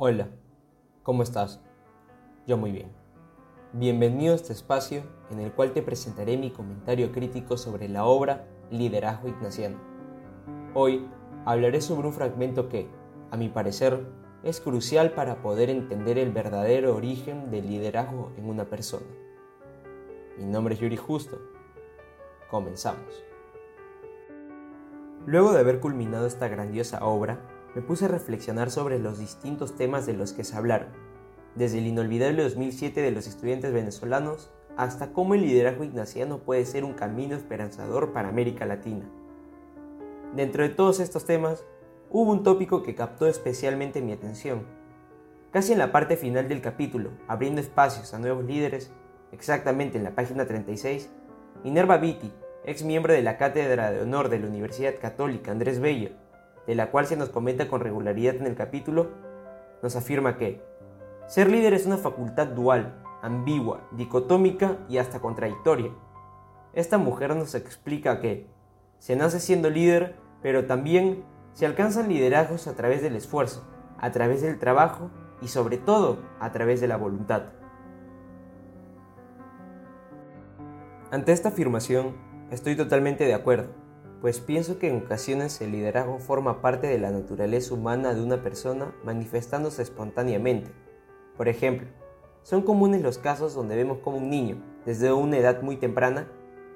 [0.00, 0.28] Hola,
[1.02, 1.60] ¿cómo estás?
[2.46, 2.92] Yo muy bien.
[3.72, 8.46] Bienvenido a este espacio en el cual te presentaré mi comentario crítico sobre la obra
[8.70, 9.76] Liderazgo Ignaciano.
[10.72, 11.04] Hoy
[11.44, 12.88] hablaré sobre un fragmento que,
[13.32, 14.06] a mi parecer,
[14.44, 19.08] es crucial para poder entender el verdadero origen del liderazgo en una persona.
[20.38, 21.40] Mi nombre es Yuri Justo.
[22.48, 23.24] Comenzamos.
[25.26, 27.40] Luego de haber culminado esta grandiosa obra,
[27.74, 30.88] me puse a reflexionar sobre los distintos temas de los que se hablaron,
[31.54, 36.84] desde el inolvidable 2007 de los estudiantes venezolanos hasta cómo el liderazgo ignaciano puede ser
[36.84, 39.10] un camino esperanzador para América Latina.
[40.36, 41.64] Dentro de todos estos temas,
[42.10, 44.66] hubo un tópico que captó especialmente mi atención.
[45.50, 48.92] Casi en la parte final del capítulo, abriendo espacios a nuevos líderes,
[49.32, 51.10] exactamente en la página 36,
[51.64, 52.32] Minerva Vitti,
[52.64, 56.10] ex miembro de la Cátedra de Honor de la Universidad Católica Andrés Bello,
[56.68, 59.08] de la cual se nos comenta con regularidad en el capítulo,
[59.82, 60.62] nos afirma que
[61.26, 65.90] ser líder es una facultad dual, ambigua, dicotómica y hasta contradictoria.
[66.74, 68.50] Esta mujer nos explica que
[68.98, 71.24] se nace siendo líder, pero también
[71.54, 73.66] se alcanzan liderazgos a través del esfuerzo,
[73.98, 77.44] a través del trabajo y sobre todo a través de la voluntad.
[81.10, 82.14] Ante esta afirmación,
[82.50, 83.87] estoy totalmente de acuerdo
[84.20, 88.42] pues pienso que en ocasiones el liderazgo forma parte de la naturaleza humana de una
[88.42, 90.70] persona manifestándose espontáneamente.
[91.36, 91.86] Por ejemplo,
[92.42, 96.26] son comunes los casos donde vemos como un niño, desde una edad muy temprana,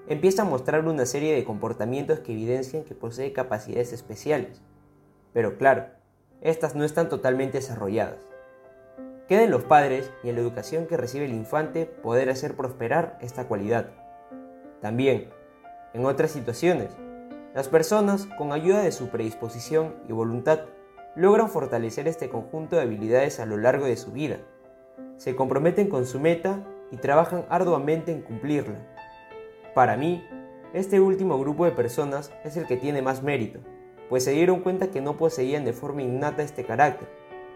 [0.07, 4.61] empieza a mostrar una serie de comportamientos que evidencian que posee capacidades especiales.
[5.33, 5.87] Pero claro,
[6.43, 8.21] estas no están totalmente desarrolladas.
[9.29, 13.19] Queda en los padres y en la educación que recibe el infante poder hacer prosperar
[13.21, 13.91] esta cualidad.
[14.81, 15.31] También,
[15.95, 16.91] en otras situaciones,
[17.55, 20.61] las personas, con ayuda de su predisposición y voluntad,
[21.15, 24.39] logran fortalecer este conjunto de habilidades a lo largo de su vida.
[25.19, 28.79] Se comprometen con su meta y trabajan arduamente en cumplirla.
[29.75, 30.27] Para mí,
[30.73, 33.61] este último grupo de personas es el que tiene más mérito,
[34.09, 37.09] pues se dieron cuenta que no poseían de forma innata este carácter,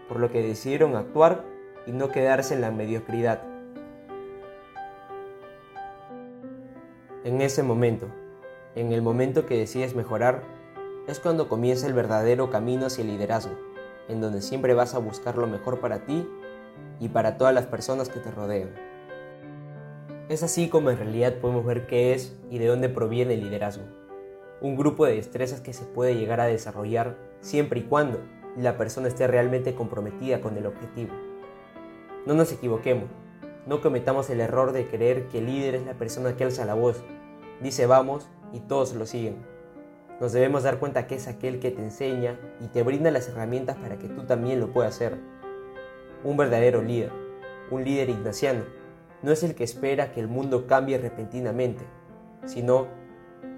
[0.07, 1.43] por lo que decidieron actuar
[1.87, 3.41] y no quedarse en la mediocridad.
[7.23, 8.07] En ese momento,
[8.77, 10.43] en el momento que decides mejorar,
[11.07, 13.57] es cuando comienza el verdadero camino hacia el liderazgo,
[14.07, 16.29] en donde siempre vas a buscar lo mejor para ti
[16.99, 18.69] y para todas las personas que te rodean.
[20.29, 23.83] Es así como en realidad podemos ver qué es y de dónde proviene el liderazgo.
[24.61, 28.19] Un grupo de destrezas que se puede llegar a desarrollar siempre y cuando
[28.55, 31.15] la persona esté realmente comprometida con el objetivo.
[32.27, 33.09] No nos equivoquemos,
[33.65, 36.75] no cometamos el error de creer que el líder es la persona que alza la
[36.75, 37.03] voz,
[37.59, 39.37] dice vamos y todos lo siguen.
[40.19, 43.77] Nos debemos dar cuenta que es aquel que te enseña y te brinda las herramientas
[43.77, 45.17] para que tú también lo puedas hacer.
[46.23, 47.11] Un verdadero líder,
[47.69, 48.63] un líder ignaciano,
[49.21, 51.83] no es el que espera que el mundo cambie repentinamente,
[52.45, 52.87] sino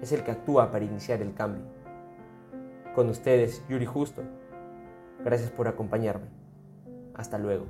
[0.02, 1.62] es el que actúa para iniciar el cambio.
[2.94, 4.22] Con ustedes, Yuri Justo.
[5.24, 6.26] Gracias por acompañarme.
[7.14, 7.66] Hasta luego.